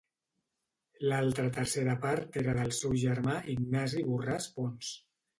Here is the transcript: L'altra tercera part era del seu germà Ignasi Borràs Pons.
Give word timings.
L'altra 1.09 1.43
tercera 1.57 1.93
part 2.05 2.39
era 2.41 2.55
del 2.59 2.73
seu 2.77 2.95
germà 3.01 3.35
Ignasi 3.53 4.01
Borràs 4.07 4.49
Pons. 4.57 4.91